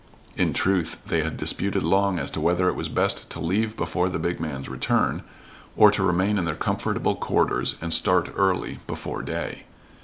[0.35, 4.09] In truth they had disputed long as to whether it was best to leave before
[4.09, 5.21] the big man's return,
[5.77, 9.65] or to remain in their comfortable quarters and start early, before day.